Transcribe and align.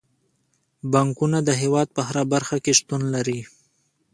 بانکونه 0.91 1.39
د 1.43 1.49
هیواد 1.61 1.87
په 1.95 2.01
هره 2.07 2.23
برخه 2.33 2.57
کې 2.63 2.73
شتون 2.79 3.01
لري. 3.15 3.39